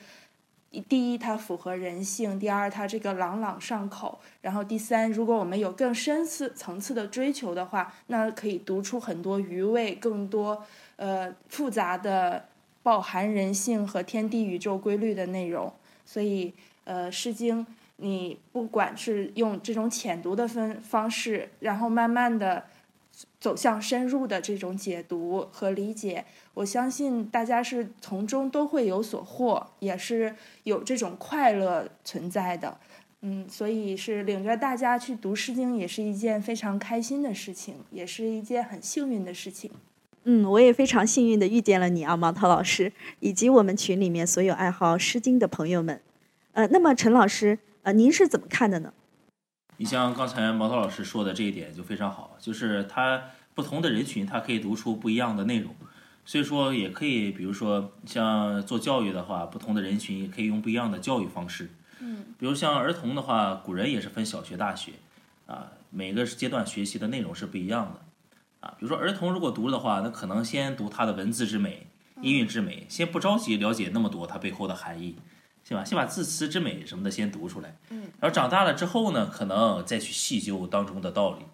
[0.89, 10.61] 第一，它符合人性；第二，它这个朗朗上口；然后第三，如果我们有更深次层次的追求的话，那可以读出很多余味、更多
[10.97, 12.50] 呃复杂的。
[12.83, 15.71] 饱含人性和天地宇宙规律的内容，
[16.05, 17.65] 所以，呃，《诗经》
[17.97, 22.65] 你不管是用这种浅读的分方式，然后慢慢的
[23.39, 32.79] 走向深入的这种解读和理解，我相信大家是从中都会有所获，也是有这种快乐存在的。
[33.23, 39.69] 嗯，所以是领着大家去读《诗经》，也是一件非常开心的事情，也是一件很幸运的事情。
[40.23, 46.01] 嗯，我也非常幸运的遇见了你啊，毛涛老师，以及我们群里面所有爱好《诗经》的朋友们。
[46.51, 48.93] 呃，那么陈老师，呃，您是怎么看的呢？
[49.77, 53.23] 你像刚才毛涛老师说的这一点就非常好，就是他
[53.55, 55.73] 不同的人群，他可以读出不一样的内容，
[56.23, 61.71] 所以说也可以，比如说像做教育的话，不同的人群也可以用不一样的教育方式。
[61.99, 64.91] 嗯，比如像儿童的话，古人也是分小学、大学，
[65.47, 68.01] 啊，每个阶段学习的内容是不一样的。
[68.61, 71.87] 啊，比如说儿童如果读的话，那可能先读他的文字之美、
[72.21, 75.15] 音韵之美，先不着急了解那么多它背后的含义，
[75.67, 75.83] 是吧？
[75.83, 81.45] 先把字词之美什么的先读出来，嗯，然后长大了之后呢，可能再去细究当中的道理。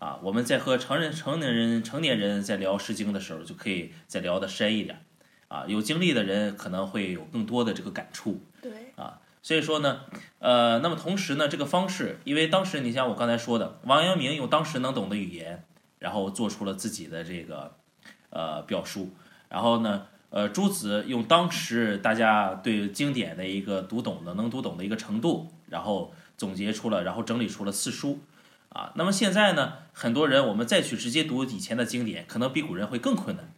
[0.00, 5.02] 啊，我们在和成人、成年人、成年人在聊《诗经》的时候，就可以再聊得深一点。
[5.48, 8.40] 啊，有经历的人可能会有更多的这个感触。
[8.60, 8.72] 对。
[8.96, 10.00] 啊，所以说呢，
[10.40, 15.64] 呃，那么同时呢，这个方式，因为当时你像我刚才说的，王阳明用当时能懂的语言。
[16.04, 17.76] 然后做出了自己的这个
[18.28, 19.08] 呃表述，
[19.48, 28.20] 然后呢，呃，朱子用当时大家对经典的一个读懂的能读懂的一个程度，然后总结出了，然后整理出了四书，
[28.68, 33.50] 啊，那么现在呢，很多人我们再去直接读以前的经典，可能比古人会更困难，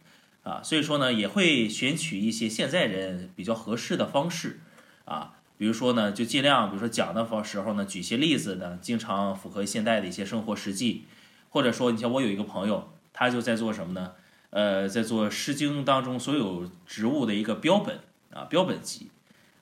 [0.43, 4.61] 啊，所以说呢，也会选取一些现在人比较合适的方式，
[5.03, 11.03] 啊，比如说呢，就尽量，比如说讲的时候呢，举些例子呢，经常符合现代的一些生活实际。
[11.49, 14.13] 或者说，你像我有一个朋友，他就在做什么呢？
[14.49, 17.99] 呃，在做《诗经》当中所有植物的一个标本
[18.31, 19.11] 啊，标本集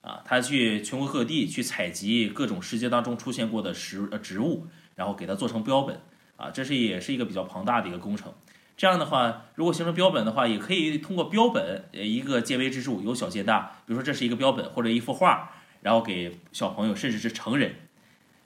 [0.01, 5.99] 啊，他去全国各地去采集各种《诗经》当中出现过的植呃植物，然后给它做成标本
[6.37, 8.31] 啊，这是也是一个比较庞大的一个工程。
[8.77, 13.77] 这样的话，如果形成标本的话，也可以通过标本呃一个见微知著，由小见大。
[13.87, 17.75] 比如说这是一个标本或者一幅画，然后给小朋友甚至是成人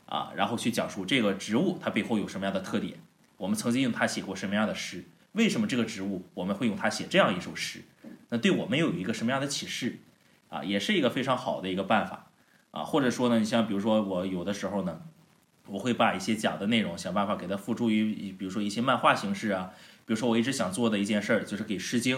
[0.06, 3.00] 啊，然后去讲述这个植物它背后有什么样的特点。
[3.40, 5.06] 我们曾经用它写过什么样的诗？
[5.32, 7.82] 为什么这个植物我们会用它写这样一首诗？
[8.30, 9.98] 那对我们又有一个什么样的启示？
[10.50, 12.28] 啊，也是一个非常好的一个办法
[12.72, 12.84] 啊。
[12.84, 15.02] 或者说呢，你像比如说我有的时候呢，
[15.68, 19.72] 我会把一些讲的内容想办法给它付诸于，比如说一些漫画形式啊。
[20.06, 22.18] 比如说我一直想做的一件事儿，就是给《诗经》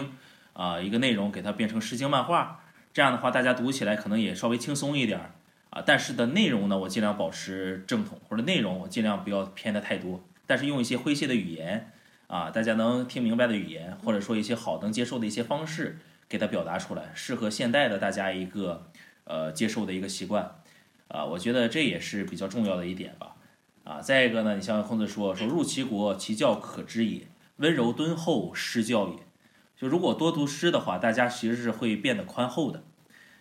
[0.54, 5.34] 啊一个内容给它变成《诗经》漫画，这样的话大家读起来可能也稍微轻松一点儿
[5.68, 5.82] 啊。
[5.84, 10.24] 但是的内容呢，我尽量保持正统，或者内容我尽量不要偏的太多。
[10.46, 11.92] 但是用一些诙谐的语言，
[12.26, 18.90] 啊，大家能听明白的语言，或者说一些好能接受的一些方式，给它表达出来，适合现代的大家一个
[19.24, 20.62] 呃接受的一个习惯，
[21.08, 23.36] 啊，我觉得这也是比较重要的一点吧，
[23.84, 29.16] 啊，再一个呢，你像孔子说说入其国，其教可知也，温柔敦厚，诗教也。
[29.76, 32.82] 就如果多读诗的话，大家其实是会变得宽厚的，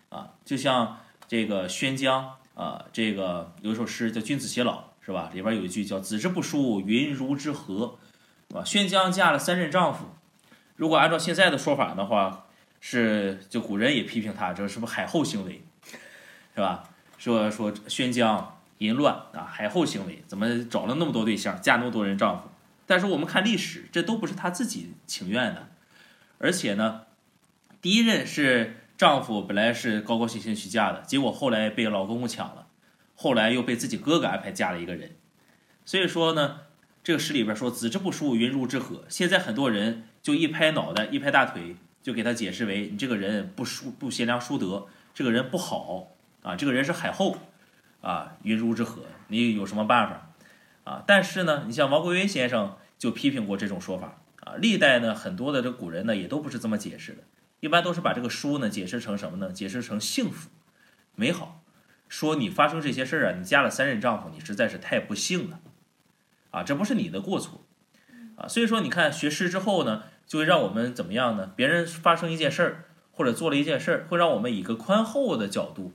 [0.10, 4.80] 啊，就像这个宣姜啊，这个有一首诗叫《君子偕老》。
[5.04, 5.32] 是吧？
[5.34, 7.98] 里边有一句叫“子之不淑，云如之何”，
[8.50, 8.64] 是吧？
[8.64, 10.06] 宣姜嫁了三任丈夫，
[10.76, 12.46] 如果按照现在的说法的话，
[12.80, 15.64] 是就古人也批评他，这是不是海后行为，
[16.56, 16.84] 是吧？
[17.18, 22.50] 说说宣姜淫乱啊，海后行为，怎么找了那么多对象，嫁那么多人丈夫？
[22.86, 25.70] 但是我们看历史，这都不是她自己情愿的，
[26.40, 27.02] 而且呢，
[27.82, 32.68] 第一任是丈夫本来是高高兴兴去嫁的，结果后来被老公公抢了。
[33.22, 35.12] 后来又被自己哥哥安排嫁了一个人，
[35.86, 36.62] 所以说呢，
[37.04, 39.06] 这个诗里边说“子之不淑，云如之何”。
[39.10, 47.38] 现在很多人就一拍脑袋，一拍大腿，就给他解释为你这个人不淑不贤良淑德，这个人不好啊，这个人是海后
[48.02, 49.04] 啊，云如之何？
[49.28, 50.34] 你有什么办法
[50.84, 51.04] 啊？
[51.06, 54.56] 但是呢，你像王国维先生就批评过这种说法啊。
[54.58, 57.20] 历代呢，很多的这古人呢，也都不是这么解释的，
[57.60, 59.52] 一般都是把这个淑呢解释成什么呢？
[59.52, 60.50] 解释成幸福、
[61.14, 61.61] 美好。
[62.12, 65.62] 说你发生这些事儿啊，你嫁了三任丈夫，你实在是太不幸了，
[66.50, 67.64] 啊，这不是你的过错，
[68.36, 71.54] 啊，所以说你看学诗之后呢，就会让我们怎么样呢？
[71.56, 75.94] 别人发生一件事儿或者做了一件事儿，会让我们以一个宽厚的角度。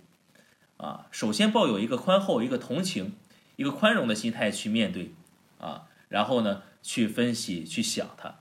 [0.79, 3.14] 啊，首先抱有一个宽厚、一个同情、
[3.57, 5.12] 一个宽容的心态去面对。
[5.59, 8.37] 啊，然后呢去分析、去想它。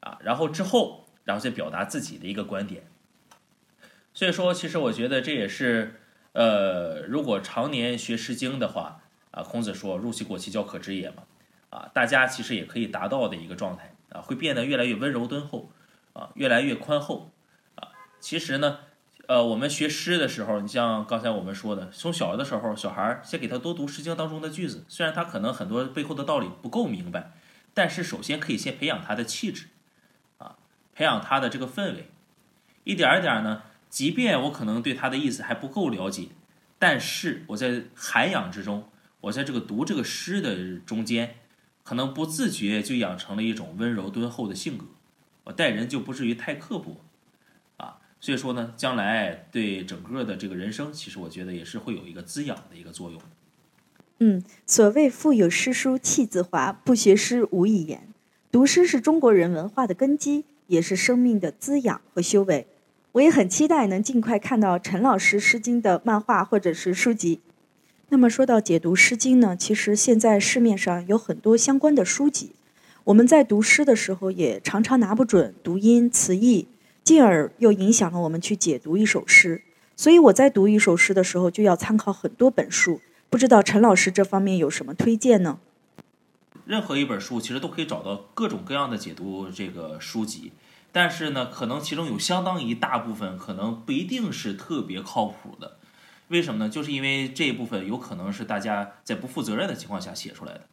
[0.00, 2.84] 啊，然后之后然后再表达自己的一个观点。
[4.14, 6.00] 所以说，其实我觉得这也是
[6.38, 9.00] 呃，如果常年学《诗经》的话
[9.32, 11.24] 啊，孔子说“入其国其教可知也”嘛，
[11.70, 15.68] 啊，大家其实也可以达到的一个状态啊，会变得越来越温柔敦厚
[16.12, 17.32] 啊，越来越宽厚
[17.74, 17.88] 啊。
[18.20, 18.78] 其实呢，
[19.26, 27.32] 呃，我们学诗的时候，你像刚才我们说的，从小的时候，小孩先给他多读《诗经》当中的句子，虽然他可能很多背后的道理不够明白，
[27.74, 29.66] 但是首先可以先培养他的气质
[30.38, 30.54] 啊，
[30.94, 32.08] 培养他的这个氛围，
[32.84, 33.62] 一点一点呢。
[33.90, 36.28] 即便我可能对他的意思还不够了解，
[36.78, 38.88] 但是我在涵养之中，
[39.22, 41.36] 我在这个读这个诗的中间，
[41.82, 44.84] 可能不自觉就养成了一种温柔敦厚的性格，
[45.44, 47.00] 我待人就不至于太刻薄，
[47.78, 53.20] 啊，所以说呢，将来对整个的这个人生，其实我觉得也是会有一个滋养的一个作用。
[54.20, 58.08] 嗯，所谓腹有诗书气自华，不学诗无以言。
[58.50, 62.66] 读诗是中国人文化的根基，也是生命的滋养和修为。
[63.18, 67.40] 我也很期待能尽快看到陈老师《诗经》的漫画或者是书籍。
[68.10, 72.52] 那么说到解读《诗经》呢，其实现在市面上有很多相关的书籍。
[73.02, 76.68] 我们在读诗的时候，也常常拿不准读音词义，
[77.02, 79.62] 进而又影响了我们去解读一首诗。
[79.96, 83.00] 所以我在读一首诗的时候，就要参考很多本书。
[83.28, 85.58] 不知道陈老师这方面有什么推荐呢？
[86.64, 90.52] 任何一本书其实都可以找到各种各样的解读这个书籍。
[90.90, 95.78] 但是呢，可能其中有相当一大部分可能不一定是特别靠谱的，
[96.28, 96.70] 为什么呢？
[96.70, 100.66] 就是因为这一部分有可能是大家在不负责任的情况下写出来的，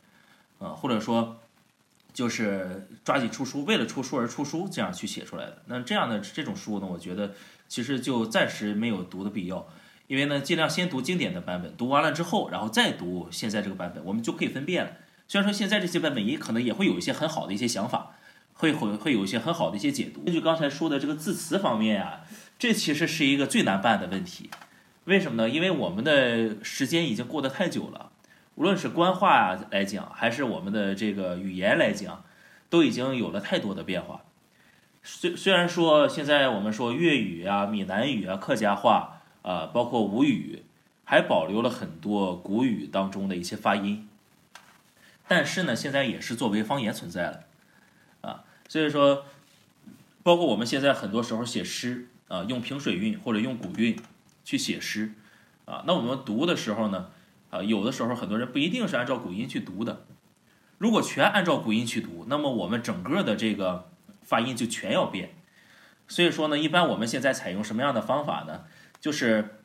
[0.59, 1.41] 呃，或者说
[2.13, 5.61] 就是抓紧出书，为了出书而出书这样去写出来的。
[5.65, 7.33] 那这样的这种书呢，我觉得
[7.67, 9.67] 其实就暂时没有读的必要，
[10.07, 14.91] 因为呢，尽量先读经典的版本，读完了之后，然后再读现在这个版本，我们就可以分辨了。
[15.27, 18.15] 虽然说现在这些版本也可能也会有一些很好的一些想法。
[18.71, 20.21] 会会会有一些很好的一些解读。
[20.21, 22.21] 根据刚才说的这个字词方面啊，
[22.57, 24.49] 这其实是一个最难办的问题。
[25.05, 25.49] 为什么呢？
[25.49, 28.11] 因为我们的时间已经过得太久了，
[28.55, 32.23] 无论是官话来讲，还是我们的这个语言来讲，
[32.69, 34.21] 都已经有了太多的变化。
[35.03, 40.63] 虽虽然说现在我们说粤语啊、闽南语啊、客家话啊，包括吴语，
[41.03, 44.09] 还保留了很多古语当中的一些发音，
[45.27, 47.41] 但是呢，现在也是作为方言存在了。
[48.67, 49.25] 所以说，
[50.23, 53.95] 包括我们现在很多时候写诗啊，用平水韵或者用古韵
[54.43, 55.11] 去写诗
[55.65, 57.11] 啊，那我们读的时候呢，
[57.51, 60.05] 啊，有的时候很多人不一定是按照古音去读的。
[60.79, 63.87] 如果全按照古音去读，那么我们整个的这个
[64.23, 65.29] 发音就全要变。
[66.07, 68.63] 所以说呢，一般我们现在采用什么样的方法呢？
[68.99, 69.59] 就是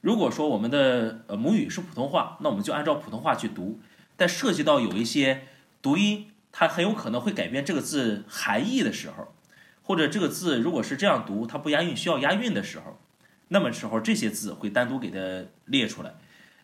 [0.00, 3.80] 如果说我们的呃母语是普通话，那我们就按照普通话去读。
[4.16, 5.42] 但涉及到有一些
[5.82, 6.30] 读音。
[6.56, 9.34] 它很有可能会改变这个字含义的时候，
[9.82, 12.96] 或者这个字如果是这样读，它不押韵需要押韵的时候，
[13.48, 16.14] 那么时候这些字会单独给它列出来，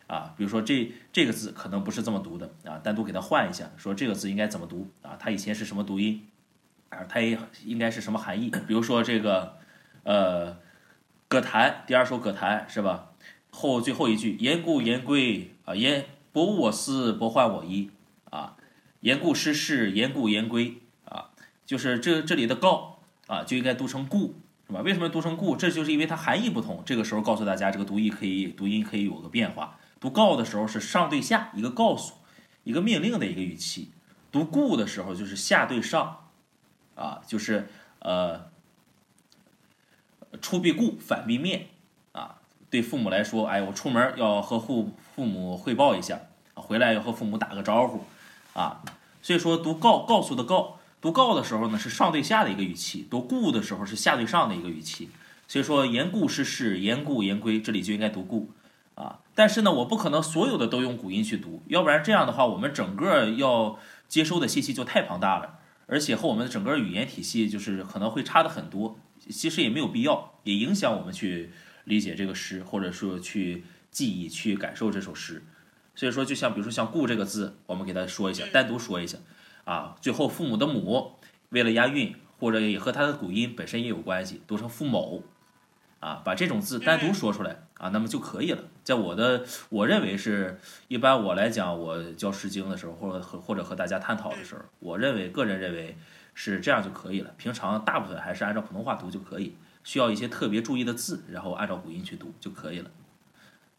[0.07, 5.17] 啊，比如说这这个字可能不是这么读的啊，单独给它换一下，说这个字应该怎么读啊？
[5.19, 6.25] 它以前是什么读音
[6.87, 6.99] 啊？
[7.09, 8.49] 它也应该是什么含义？
[8.65, 9.57] 比如说这个，
[10.03, 10.53] 呃，
[11.27, 13.11] 《葛谭》第二首《葛谭》是吧？
[13.49, 17.91] 后最后一句“言故言归啊，言不误我思，不患我意”。
[19.01, 21.31] 言故失事，言故言归啊，
[21.65, 24.35] 就是这这里的告啊，就应该读成故，
[24.67, 24.81] 是吧？
[24.81, 25.55] 为什么读成故？
[25.55, 26.83] 这就是因为它含义不同。
[26.85, 29.79] 这个时候告诉大家，这个读音可以读音可以有个变化。
[29.99, 32.13] 读告的时候是上对下，一个告诉，
[32.63, 33.89] 一个命令的一个语气；
[34.31, 36.29] 读故的时候就是下对上，
[36.93, 38.51] 啊，就是呃，
[40.41, 41.69] 出必故，反必面
[42.11, 42.37] 啊。
[42.69, 46.19] 对父母来说，哎，我出门要和父父母汇报一下，
[46.53, 48.03] 回来要和父母打个招呼。
[48.53, 48.81] 啊，
[49.21, 55.09] 所以说读告告诉的告，读告的时候呢是上对下的一个语气，读故的时候是下对上的一个语气。
[55.47, 58.51] 所以说言故失事，言故言归，这里就应该读故
[58.95, 59.19] 啊。
[59.35, 63.77] 但是呢，我不可能所有的都用古音去读，要不然这样的话，我们整个要
[64.07, 68.97] 接收的信息就太庞大了，而且和我们的整个语言体系就是可能会差的很多。
[69.29, 71.51] 其实也没有必要，也影响我们去
[71.83, 75.43] 理解这个诗，或者说去记忆、去感受这首诗。
[75.93, 79.17] 所以说，就像比如说像“故”这个字，我们给他说一下，单独说一下，
[79.65, 81.19] 啊，最后父母的“母”，
[81.49, 85.23] 为了押韵，或者也和它的古音本身也有关系，读成“父某”，
[85.99, 88.63] 啊，把这种字单独说出来啊，那么就可以了。
[88.83, 95.95] 在我的我认为是一般我来讲，我教《诗经》的时候，或者和或者和大家探讨的时候，我认为个人认为
[96.33, 97.31] 是这样就可以了。
[97.37, 102.89] 平常大部分还是按照普通话读就可以，需要一些特别注意的字，然后按照古音去读就可以了。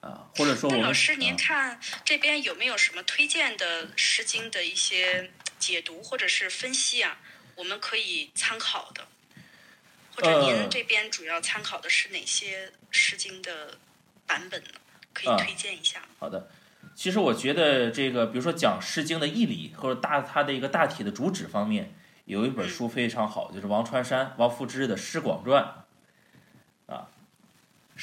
[0.03, 5.31] 啊，或者说我们老师，您啊看这边有没有什么推荐的《诗经》的一些
[5.61, 7.19] 解读或者是分析啊？
[7.55, 9.07] 我们可以参考的，
[10.17, 13.79] 或者呃您这边主要参考的是哪些《诗经》的
[14.27, 14.71] 版本呢？
[15.13, 16.07] 可啊以推荐一下吗？
[16.19, 16.51] 好的，
[16.97, 21.95] 其实我觉得这个，比如说讲《诗经》的义理或者大它的一个大体的主旨方面，
[22.25, 25.77] 有一本书非常好，就是王传山、王夫之的《诗广传》啊，《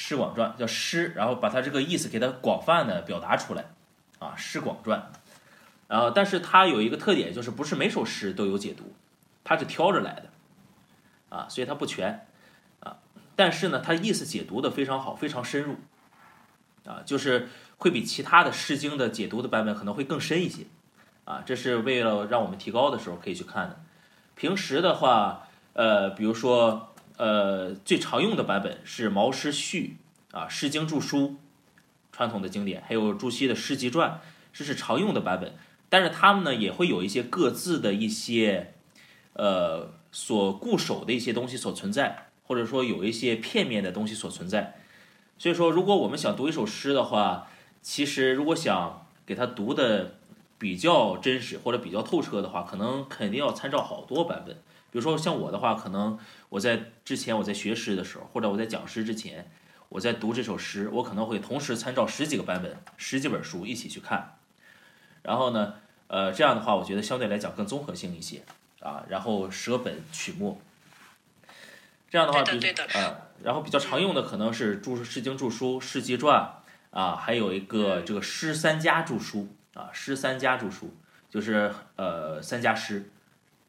[0.01, 3.65] 诗广传》叫诗，然后把它这个意思给它广泛的表达出来
[4.17, 5.11] 啊，《诗广传》。
[5.89, 8.93] 然后，但是它有一个特点，就是不是每首诗都有解读，
[9.43, 10.29] 它是挑着来的
[11.27, 12.25] 啊，所以它不全
[12.79, 12.95] 啊。
[13.35, 15.75] 但是呢，它意思解读的非常好，非常深入。
[16.85, 20.63] 啊，就是会比其他的《诗经》的解读的版本可能会更深一些，
[21.25, 23.81] 啊，这是为了让我们提高的时候可以去看的。
[24.35, 29.97] 平时的话，呃，比如说，呃，最常用的版本是《毛诗序》
[30.37, 31.17] 啊，《诗经注疏》，
[32.13, 34.11] 传统的经典，还有朱熹的《诗集传》，
[34.53, 35.53] 这是常用的版本。
[35.89, 38.73] 但是他们呢，也会有一些各自的一些，
[39.33, 44.77] 呃，所固守的一些东西所存在，或者说有一些片面的东西所存在。
[45.37, 47.49] 所以说，如果我们想读一首诗的话，
[47.81, 50.15] 其实如果想给它读的
[50.57, 54.55] 比较真实或者比较透彻的话，可能肯定要参照好多版本。
[54.91, 56.17] 比如说像我的话，可能
[56.49, 59.49] 我在之前我在学诗的时候，或者我在讲诗之前，
[59.89, 64.37] 我在读这首诗，我可能会同时参照十几个版本、十几本书一起去看。
[65.21, 65.75] 然后呢，
[66.07, 68.41] 呃，这样的话，我觉得相对来讲更综合性一些
[68.79, 69.03] 啊。
[69.09, 70.59] 然后舍本取末，
[72.09, 76.61] 这样的话比对的对的啊、然后比较常用的可能是注《诗经注疏》《诗集传》
[76.97, 80.87] 啊，还有一个这个《诗三家注疏》啊，《诗三家注疏》
[81.29, 83.11] 就是呃三家诗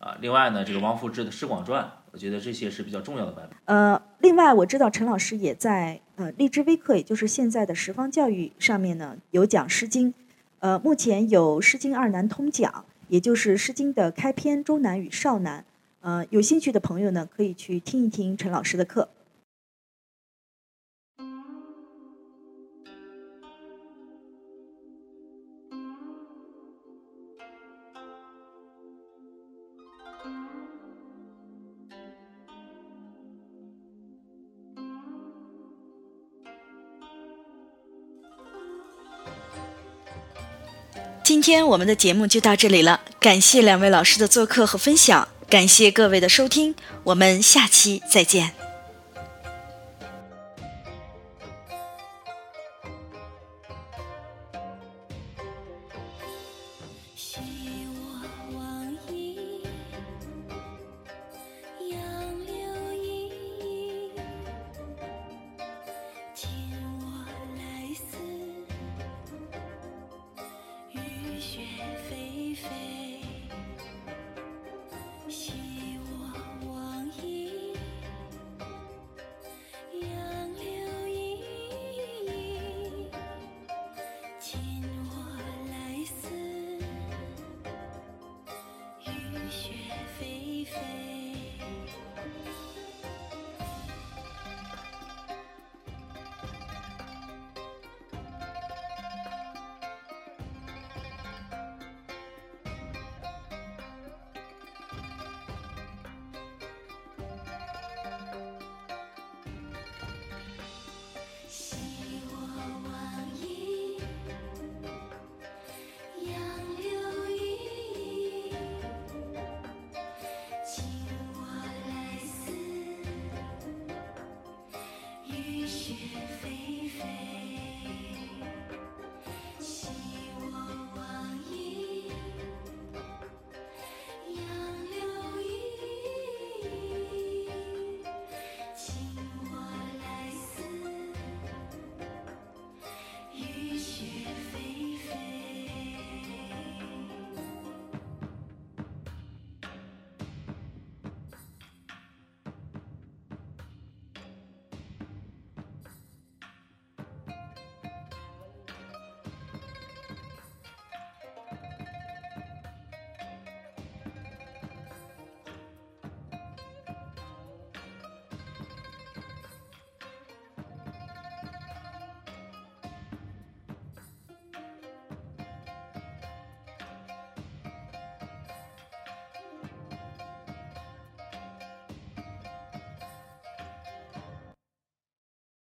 [0.00, 0.18] 啊。
[0.20, 3.56] 另外呢，这个王夫之的《诗广传》，我觉得这些是比较重要的版本。
[3.76, 10.12] 呃，另外我知道陈老师也在呃荔枝微课，也就是现在的十方教育上面呢有讲《诗经》，
[10.58, 12.72] 呃，目前有《诗经二南通讲》，
[13.06, 15.64] 也就是《诗经》的开篇、周南与少南。
[16.00, 19.08] 呃，有兴趣的朋友呢，可以去听一听陈老师的课。
[41.30, 46.74] 今天我们的节目就到这里了，感谢两位老师的做客和分享，感谢各位的收听，
[47.04, 48.59] 我们下期再见。